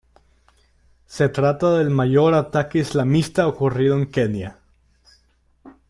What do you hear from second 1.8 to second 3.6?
mayor ataque islamista